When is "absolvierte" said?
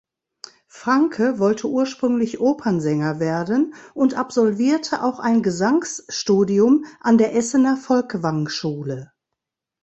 4.15-5.03